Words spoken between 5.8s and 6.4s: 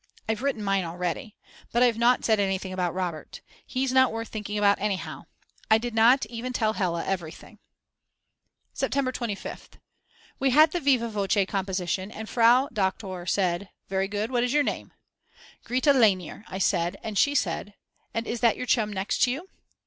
not